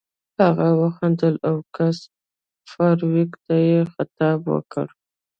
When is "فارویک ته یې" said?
2.71-3.79